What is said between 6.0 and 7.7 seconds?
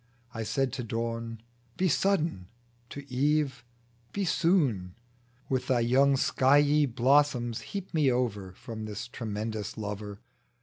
skiey blossoms